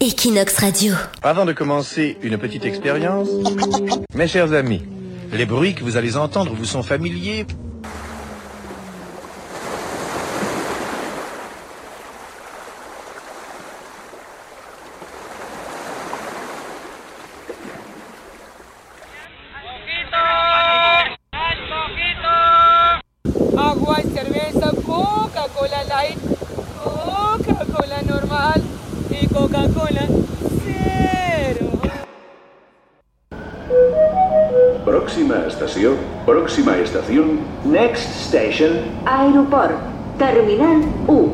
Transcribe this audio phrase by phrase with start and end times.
[0.00, 0.94] Equinox Radio.
[1.22, 3.28] Avant de commencer une petite expérience,
[4.14, 4.84] mes chers amis,
[5.32, 7.48] les bruits que vous allez entendre vous sont familiers
[29.20, 30.04] y Coca-Cola
[30.64, 31.66] cero.
[34.84, 35.94] Pròxima estació,
[36.26, 37.24] pròxima estació,
[37.64, 39.76] Next station, Aeroport.
[40.18, 41.28] Terminal 1.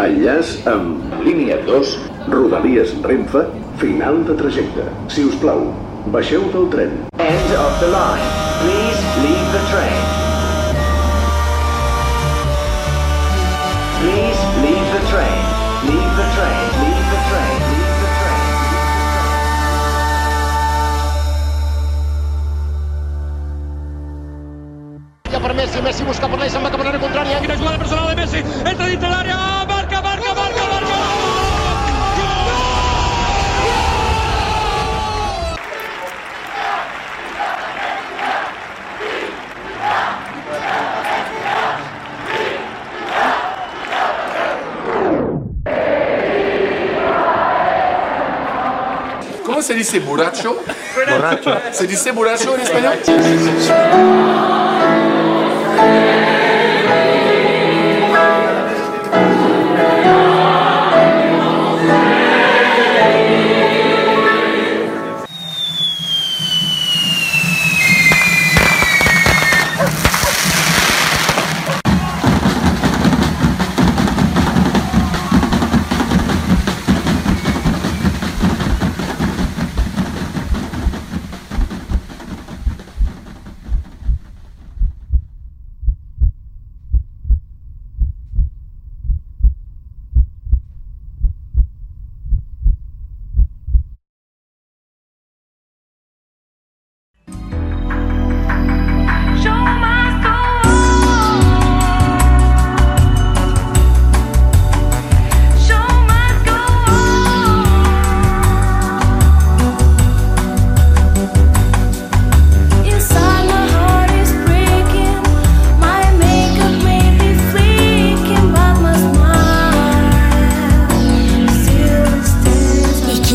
[0.00, 1.94] enllaç amb línia 2,
[2.32, 3.44] Rodalies Renfe,
[3.78, 4.86] final de trajecte.
[5.08, 5.68] Si us plau,
[6.14, 6.92] baixeu del tren.
[7.18, 8.28] end of the line.
[8.62, 10.23] Please leave the train.
[25.74, 28.14] Messi, Messi busca por la Isla, mata por la contraria, aquí la jugada personal de
[28.14, 30.94] Messi, entra dentro del área, marca, marca, marca, marca.
[49.44, 50.56] ¿Cómo se dice borracho?
[51.10, 51.58] Borracho.
[51.72, 52.98] ¿Se dice borracho en español?
[55.84, 56.23] Yeah.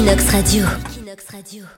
[0.10, 0.66] Equinox Radio.
[0.90, 1.70] Equinox Radio.